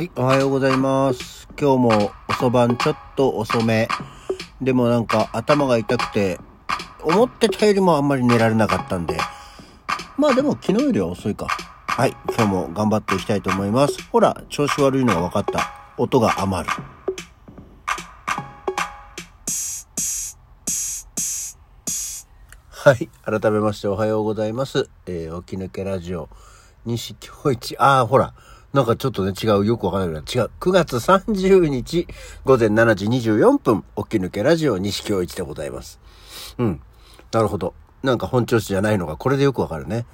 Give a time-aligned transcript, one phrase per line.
[0.00, 1.46] はい、おはようございます。
[1.60, 3.86] 今日も遅番ちょっと遅め。
[4.62, 6.40] でもなんか頭が痛くて、
[7.02, 9.18] 思ってたよりもあんまり寝られなかったんで。
[10.16, 11.48] まあでも昨日よりは遅いか。
[11.86, 14.08] はい、今日も頑張っていきたいと思います。
[14.10, 15.70] ほら、調子悪いのが分かった。
[15.98, 16.74] 音が余る。
[22.70, 23.10] はい。
[23.22, 24.88] 改めましておはようございます。
[25.04, 26.30] えー、起き抜けラジオ、
[26.86, 27.76] 西京一。
[27.76, 28.32] ああ、ほら。
[28.72, 29.66] なんかちょっとね、違う。
[29.66, 30.50] よくわからない、違う。
[30.60, 32.06] 9月30日、
[32.44, 35.98] 午前7時24分、起き抜けラジオ、西京一でございます。
[36.58, 36.80] うん。
[37.32, 37.74] なるほど。
[38.04, 40.06] なんか本調子じゃないのが、これでよくわかるね。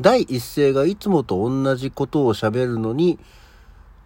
[0.00, 3.20] 第一声がいつもと同じことを喋るのに、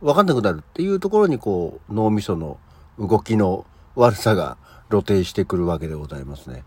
[0.02, 2.58] わかんなくなるっていうところに、こう、脳みその
[2.98, 4.58] 動きの悪さが
[4.90, 6.56] 露呈してくるわけでございますね。
[6.56, 6.62] だ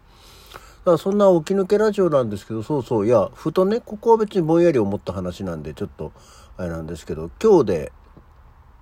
[0.86, 6.14] からそんな起き抜けラジオなんですけど、そうそう、いや、ふとね、ここは別にぼんやり思った話なんで、ちょっと、
[6.58, 7.92] あれなんですけど、今日で、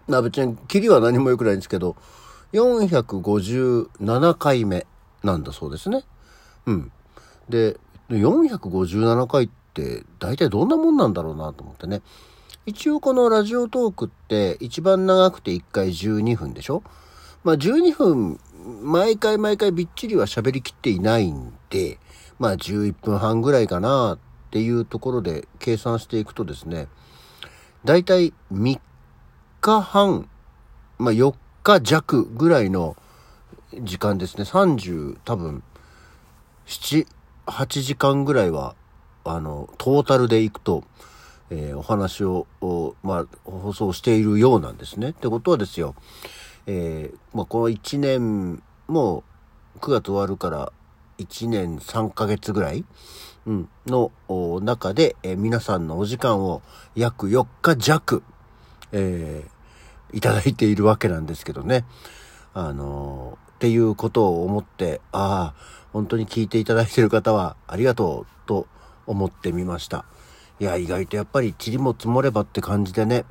[0.08, 1.96] な、別に、キリは何も良くないんですけど、
[2.54, 4.86] 457回目
[5.24, 6.04] なんだそうですね。
[6.66, 6.92] うん。
[7.50, 7.78] で、
[8.10, 12.02] 457回って、大体どんなもんなんだろうなと思ってね。
[12.66, 16.82] 一応このラジオトークって、一番長くて1回12分でしょ
[17.44, 18.40] まあ12分、
[18.82, 22.00] 毎回毎回びっちりは喋りきっていないんで、
[22.40, 26.88] まあ11分半ぐらいかなっていうところで計算していくとですね、
[27.86, 28.80] だいたい3
[29.62, 30.28] 日半、
[30.98, 32.98] まあ4日弱ぐらいの
[33.80, 34.44] 時間ですね。
[34.44, 35.64] 30多分、
[36.66, 37.06] 7、
[37.46, 38.76] 8時間ぐらいは、
[39.24, 40.84] あの、トータルでいくと、
[41.52, 42.48] えーお話を、
[43.04, 45.10] まあ、放送しているようなんですね。
[45.10, 45.94] ってことはですよ、
[46.66, 49.24] えーまあ、この1年、も
[49.80, 50.72] 9月終わるから
[51.20, 52.86] 1年3ヶ月ぐらい、
[53.46, 54.12] うん、の
[54.62, 56.62] 中で、えー皆さんのお時間を
[56.96, 58.24] 約4日弱、
[58.92, 59.56] えー
[60.14, 61.84] いただいているわけなんですけどね。
[62.54, 68.68] あのーっていうことを思って、ああ、本当に聞いていただいている方はありがとうと
[69.08, 70.06] 思ってみました。
[70.60, 73.26] いや、意外とやっぱり塵も積もればって感じでね、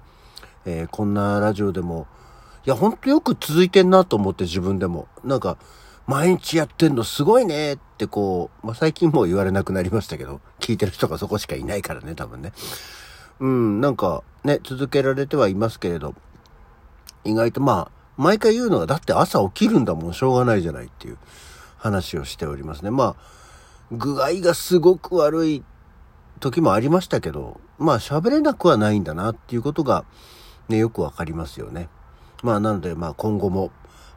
[0.64, 2.06] えーこんなラジオでも、
[2.66, 5.08] いや、ほんとよく続いてんなと思って自分でも。
[5.22, 5.58] なんか、
[6.06, 12.52] 毎日やってんのすごいねってこう、まあ、最近もう言われなくなりましたけど、聞いてる人がそこしかいないからね、多分ね。
[13.40, 16.14] うん、なんかね、続けられてはいますけれど、
[17.24, 21.18] 意外とまあ、毎回言うのが、だって朝起きるんだもん、しょうがないじゃないっていう
[21.78, 22.90] 話をしておりますね。
[22.90, 23.16] まあ、
[23.90, 25.64] 具合がすごく悪い
[26.40, 30.04] 時もありましたけど、まあ喋れなくはないんだなっていうことが、
[30.68, 31.88] ね、よくわかりますよね。
[32.42, 33.70] まあなので、まあ今後も、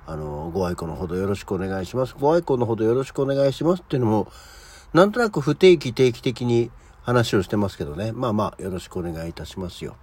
[0.08, 2.16] あの、ご愛顧のほどよろしくお願いします。
[2.18, 4.32] ご愛顧のほどよろしくお願いしますっていうのも、
[4.94, 8.14] なんとなく不定期定期的に話をしてますけどね。
[8.14, 9.98] まあまあよろしくお願いいたしますよ。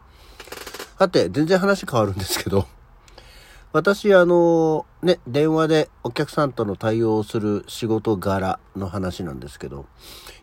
[0.98, 2.66] さて、全然話変わるんですけど、
[3.72, 9.86] 私、あの、ね、電話でお客さんとの対応をする仕事柄の話なんですけど、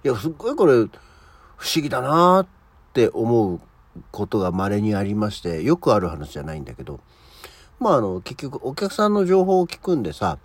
[0.03, 2.47] いや、すっごいこれ、不思議だなーっ
[2.93, 3.61] て思う
[4.09, 6.99] ことが稀にありまして、よくある話じゃないんだけど、
[7.81, 10.37] まあ、あの、結局、お客さんの情報を聞くんでさ、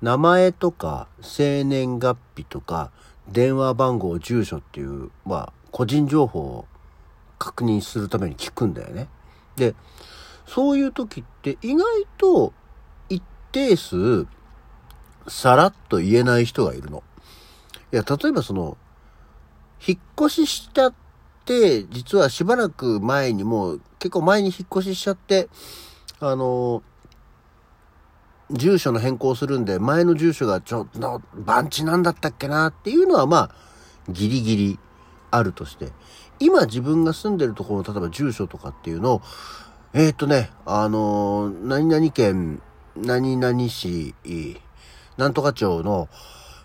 [0.00, 2.92] 名前とか、生年月日とか、
[3.28, 6.66] 電話番号、住所っていう、まあ、個人情報を
[7.40, 9.08] 確認するために聞くんだよね。
[9.56, 9.74] で、
[10.46, 11.84] そういう時って意外
[12.18, 12.52] と
[13.08, 14.26] 一定数
[15.26, 17.02] さらっと言えない人がいるの。
[17.92, 18.76] いや、例えばその、
[19.84, 20.94] 引っ越ししちゃっ
[21.44, 25.48] て、実はしばらく前にもう結構前に引っ越ししちゃって、
[26.20, 26.82] あの、
[28.50, 33.50] 住所の変更するんで、前の住所がちょっと番地なんだったっけなっていうのはまあ、
[34.08, 34.78] ギリギリ
[35.30, 35.92] あるとして、
[36.40, 39.22] 今自分が住んでるところの、例えば住所とかっていうのを、
[39.92, 42.60] えー、っとね、あの何々県、
[42.96, 44.14] 何々市、
[45.16, 46.08] なんとか町の、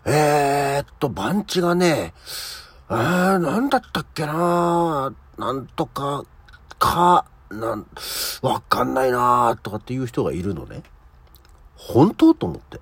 [0.05, 2.13] えー、っと、番地がね、
[2.89, 6.25] えー、なんだったっけななんとか、
[6.79, 7.85] か、なん、
[8.41, 10.83] わかんないなーとかっていう人がいるのね。
[11.75, 12.79] 本当と思って。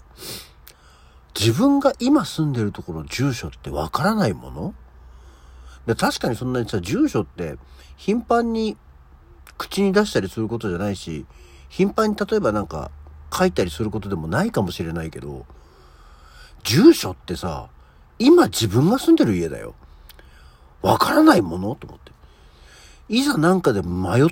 [1.40, 4.74] 自分が今住んでるところ住所ってわからないもの？
[5.86, 7.58] で確かにそんなにさ、住所って
[7.96, 8.76] 頻繁に
[9.58, 11.26] 口に出したりすることじゃないし、
[11.70, 12.92] 頻繁に例えばなんか
[13.32, 15.46] 書いたりすることでもないかもしれないけど、
[16.64, 17.70] 住所ってさ、
[18.20, 19.76] 今自分が住んでる家だよ。
[20.82, 21.76] わからないもの？
[21.76, 22.12] と思って。
[23.10, 24.26] いざなんかで迷っ、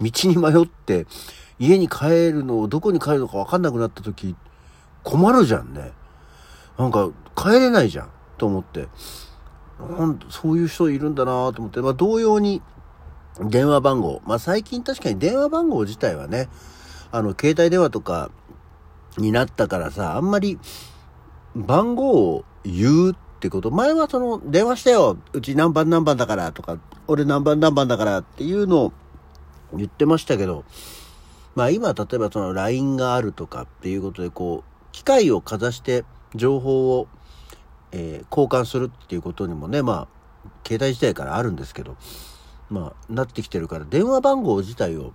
[0.00, 1.06] 道に迷って、
[1.58, 4.36] 家に帰るのをどこに帰るのかわかんなくなった時、
[5.02, 5.92] 困るじゃんね。
[6.78, 8.10] なんか帰れないじゃん。
[8.36, 8.88] と思って。
[9.98, 11.80] なんそういう人いるんだなと思って。
[11.80, 12.62] まあ同様に、
[13.40, 14.22] 電話番号。
[14.24, 16.48] まあ、最近確かに電話番号自体はね、
[17.12, 18.30] あの、携帯電話とか
[19.18, 20.58] になったからさ、あんまり
[21.54, 28.92] 番号を言うってこと、前はその、電話してようち何番何番だからとか、俺何番何番だからっていうのを
[29.74, 30.64] 言ってましたけど、
[31.54, 36.04] まあ今例えばその LINE があるとかっていうことでこう、機械をかざして
[36.34, 37.08] 情報を、
[37.92, 41.96] えー、交換するっていうことにもね、まあ、携帯時代からあるんですけど、
[42.68, 45.12] まあ、なってきてるから、電話番号自体を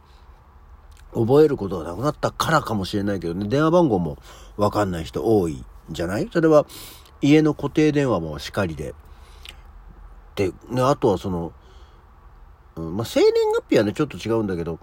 [1.13, 4.17] 覚えることがなくなったからかもしれないけどね、電話番号も
[4.55, 6.29] わかんない人多いんじゃない？
[6.31, 6.65] それは
[7.21, 8.95] 家の固定電話もしかりで。
[10.35, 11.51] で、ね、あとはその、
[12.75, 14.79] うん、まあ、生年月日はね、ちょっと違うんだけど、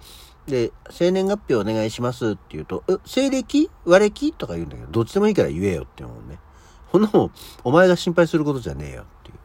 [0.47, 3.71] で、生年月日お願いしますって言うと、え、西暦？
[3.85, 4.33] 和暦？
[4.33, 6.39] とか言うんだけど、どっちでもいいから言えよって思うね。
[6.87, 7.31] ほんなも、
[7.65, 9.39] お前が心配することじゃねえよっていう。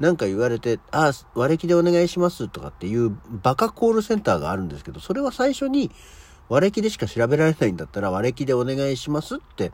[0.00, 5.90] なんか言われて、ああ、和暦でお願いしますとかっていうバカコールセンターがあるんですけど、それは最初に
[6.48, 9.72] 和暦でしか調べられないんだったら和暦でお願いしますって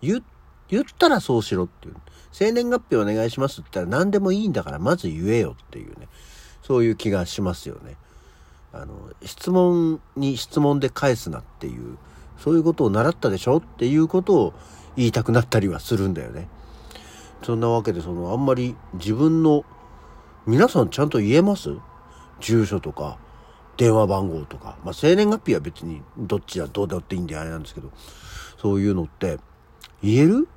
[0.00, 1.96] 言ったらそうしろっていう。
[2.32, 6.08] 生年月日お願いしますって言ったら何でもいいんだからまず言えよっていうね。
[6.68, 7.96] そういう気がしますよね。
[8.74, 8.92] あの、
[9.24, 11.96] 質問に質問で返すなっていう、
[12.38, 14.54] そういうことを習ったでしょっていうことを
[14.94, 16.46] 言いたくなったりはするんだよね。
[17.42, 19.64] そんなわけで、その、あんまり自分の、
[20.46, 21.70] 皆さんちゃんと言えます？
[22.40, 23.16] 住所とか、
[23.78, 24.76] 電話番号とか。
[24.84, 27.90] まあ、生年月日は別にどっちだ、どうだっていいんであれなんですけど、
[28.60, 29.38] そういうのって、
[30.02, 30.48] 言える？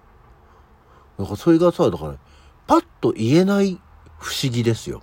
[1.18, 2.16] なんかそれがさ、だから、
[2.68, 3.80] パッと言えない
[4.18, 5.02] 不思議ですよ。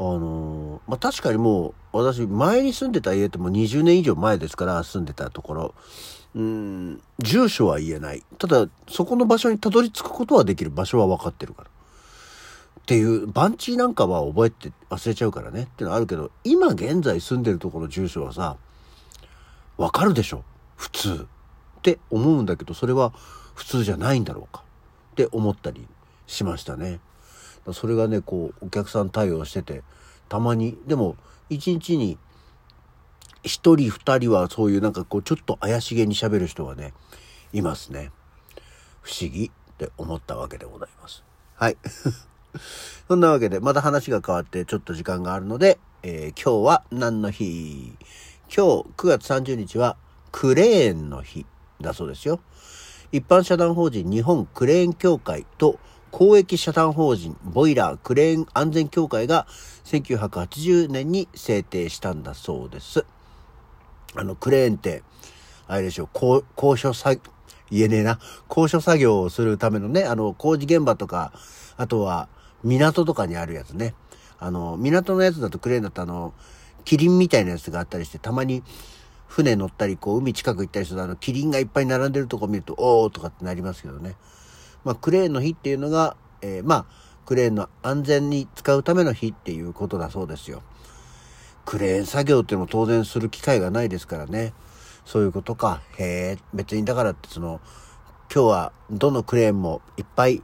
[0.00, 5.74] あの、まあ、確かにもう、私、前に住んでた家ってもう20年以上前ですから、住んでたところ。
[6.34, 8.24] うん、住所は言えない。
[8.38, 10.70] ただ、そこの場所にたどり着くことはできる。
[10.70, 11.68] 場所は分かってるから。
[11.68, 18.56] っていう、番地なんかは覚えて忘れちゃうからねってのはあるけど、今現在住んでるところ住所はさ、
[19.76, 20.44] 分かるでしょ？
[20.76, 21.26] 普通。
[21.78, 23.12] って思うんだけど、それは
[23.54, 24.62] 普通じゃないんだろうか
[25.12, 25.86] って思ったり
[26.26, 27.00] しましたね。
[27.72, 29.82] それがね、こう、お客さん対応してて、
[30.28, 31.16] たまに、でも、
[31.48, 32.18] 一日に
[33.42, 36.92] 一人二人はそういうなんかこうちょっと怪しげに喋る人がね、
[37.52, 38.10] いますね。
[39.02, 41.24] 不思議って思ったわけでございます。
[41.54, 41.76] はい。
[43.08, 47.96] そんなわけで、また話が変わってちょっと時間があるので、えー、今日は何の日？
[48.54, 49.96] 今日9月30日は
[50.32, 51.46] クレーンの日
[51.80, 52.40] だそうですよ。
[53.12, 55.78] 一般社団法人日本クレーン協会と
[56.10, 59.46] 公益社団法人ボイラークレーン安全協会が
[59.84, 63.04] 1980年に制定したんだそうです。
[64.14, 65.02] あの、クレーンって、
[65.66, 67.20] あれでしょ、高高所作、
[67.70, 68.18] 言えねえな、
[68.48, 71.32] 高所作業をするためのね、あの、工事現場とか、
[71.76, 72.28] あとは、
[72.64, 73.94] 港とかにあるやつね。
[74.38, 76.34] あの、港のやつだとクレーンだとあの、
[76.84, 78.62] キリンみたいなやつがあったりして、たまに
[79.26, 84.16] 船乗ったり、こう、海近く行ったりすると、あの、キリンがいっぱい並んでるとこ見ると、おーとかってなりますけどね。
[84.84, 86.86] まあ、クレーンの日っていうのが、えー、まあ、
[87.26, 90.62] クレーンの安全に使うための日っていうことだそうですよ。
[91.64, 94.52] クレーン作業っていうのも当然する機会がないですからね。
[95.04, 95.82] そういうことか。
[95.98, 97.60] へえ、別にだからってその、
[98.32, 100.42] 今日はどのクレーンもいっぱい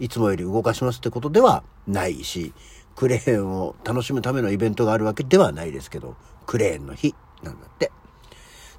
[0.00, 2.52] いつもより動かしますってことではないし、
[2.94, 7.92] クレーンを楽しむためのイベントがあるわけではないですけど、クレーンの日なんだって。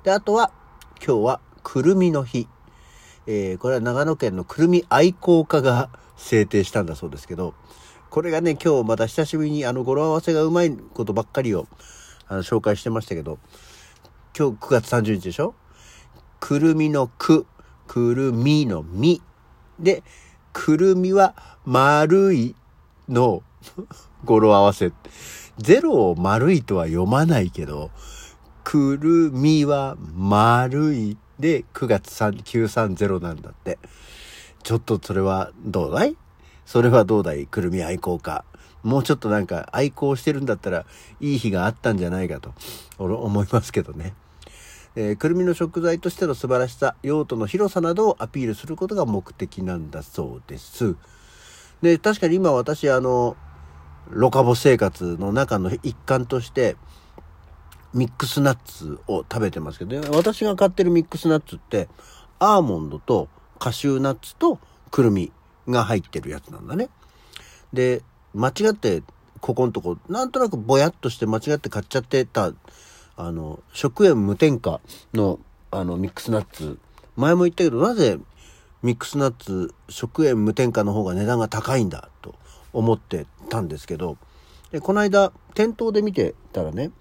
[0.04, 0.52] で、あとは、
[1.06, 2.48] 今日はくるみの日。
[3.28, 7.54] えー、これは長野県のくるみ愛好家が制定したんだそうですけど、
[8.10, 11.68] これがね、今日また久しぶりにあの語呂合わせがうまいことばっかりを
[12.28, 13.38] あの紹介してましたけど、
[14.38, 15.54] 今日9月30日でしょ？
[16.40, 17.46] くるみのく、
[17.88, 19.22] くるみのみ。
[19.80, 20.04] で、
[20.54, 21.36] くるみは
[21.66, 22.56] 丸い
[23.08, 23.44] の
[24.26, 24.92] 語呂合わせ。
[25.58, 27.92] ゼロを丸いとは読まないけど、
[28.64, 33.80] くるみは丸いで9月3930なんだって。
[34.62, 36.18] ちょっとそれはどうだい？
[36.66, 37.48] それはどうだい？
[37.48, 38.44] くるみ愛好家。
[38.84, 40.86] もうちょっとなんか愛好してるんだったら
[41.20, 42.54] いい日があったんじゃないかと
[42.98, 44.14] 思いますけどね。
[44.96, 50.96] えー、くるみの食材としての素晴らしさ、用途の広さなどをアピールすることが目的なんだそうです。
[51.82, 53.38] で、確かに今私あの、
[54.10, 56.76] ロカボ生活の中の一環として、
[57.94, 61.88] ミックスナッツを食べてますけど、私が買ってるミックスナッツって、
[62.40, 63.28] アーモンドと
[63.58, 64.60] カシューナッツと
[64.92, 65.32] くるみ
[65.68, 66.90] が入ってるやつなんだね。
[67.74, 68.04] で、
[68.34, 69.04] 間違って、
[69.42, 72.54] ここのとこ、なんとなくぼやっとして間違って買っちゃってた、
[73.16, 74.80] あの、食塩無添加
[75.14, 75.40] の、
[75.72, 76.78] あの、ミックスナッツ。
[77.16, 78.20] 前も言ったけど、なぜ
[78.82, 82.36] ミックスナッツ、食塩無添加の方が値段が高いんだ、と
[82.72, 84.18] 思ってたんですけど、
[84.72, 86.92] で、この間、店頭で見てたらね、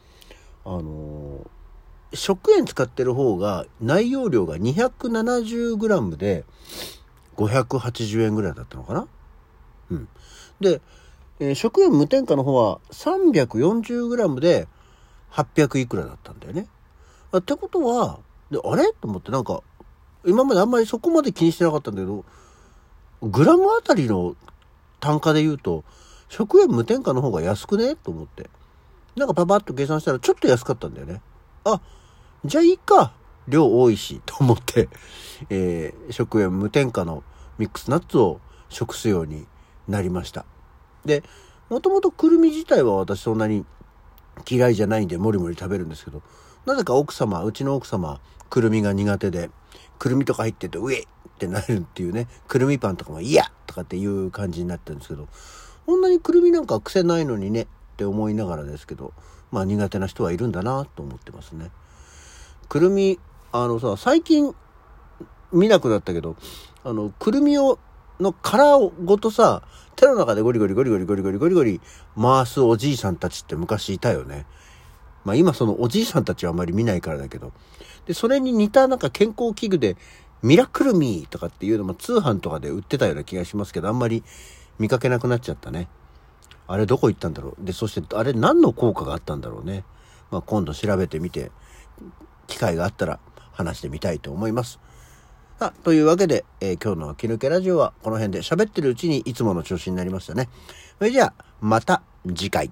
[0.69, 1.49] あのー
[2.15, 6.47] 食塩使ってる方が内容量が 270g で
[7.37, 9.07] 580円ぐらいだったのかな？
[9.91, 10.09] うん。
[10.59, 10.81] で、
[11.39, 14.69] えー食塩無添加の方は 340g で
[15.33, 16.67] 800いくらだったんだよね。
[17.31, 18.21] あってことは、
[18.51, 18.91] であれ？
[18.99, 19.63] と思ってなんか、
[20.25, 22.25] 今まであんまりそこまで気にしてなかったんだけど、
[23.21, 24.35] グラムあたりの
[24.99, 25.85] 単価で言うと、
[26.31, 27.97] 食塩無添加の方が安くね？
[27.97, 28.49] と思って。
[29.19, 31.21] なんかパパッと計算したらちょっと安かったんだよね。
[31.65, 31.81] あ、
[32.45, 33.13] じゃあいいか。
[33.49, 34.89] 量多いし、と思って、
[35.51, 37.25] えー食塩無添加の
[37.59, 39.47] ミックスナッツを食すように
[39.89, 40.45] なりました。
[41.05, 41.23] で、
[41.71, 43.65] もともとくるみ自体は私そんなに
[44.49, 46.23] 嫌いじゃないんでもりもり食べるんですけど、
[46.67, 48.21] なぜか奥様、うちの奥様、
[48.51, 49.51] くるみが苦手で、
[49.99, 51.07] くるみとか入ってて、うえっ
[51.39, 55.29] てなるっていうね、くるみパンとかも嫌とかっていう感じになってるんですけど、
[55.87, 57.67] こんなにくるみなんか癖ないのにね
[57.99, 59.13] って思いながらですけど、
[59.51, 61.73] まあ苦手な人はいるんだなと思ってますね。
[62.69, 63.19] くるみ、
[63.51, 64.55] あのさ、最近
[65.53, 66.37] 見なくなったけど、
[66.85, 67.81] あの、くるみを、
[68.21, 69.63] の殻をごとさ、
[69.97, 71.81] 手の中でゴリゴリゴリゴリゴリゴリゴリゴリ
[72.21, 74.47] 回すおじいさんたちって昔いたよね。
[75.25, 77.53] まあ今そのおじいさんたちはあまり見ないからだけど。
[78.07, 79.97] で、それに似たなんか健康器具で、
[80.41, 84.23] ミラクルミーとかっていうのも通販とかで売ってたような気がしますけど、あんまり
[84.79, 85.89] 見かけなくなっちゃったね。
[86.69, 87.65] あれどこ行ったんだろう？
[87.65, 89.85] で、そしてあれ何の効果があったんだろうね？
[90.31, 91.51] まあ今度調べてみて、
[92.47, 93.19] 機会があったら
[93.53, 94.79] 話してみたいと思います。
[95.61, 100.49] あ、というわけで、えー今日の気抜けラジオはこの辺で喋ってるうちにいつもの調子になりましたね。
[100.99, 102.71] それじゃあ、また次回。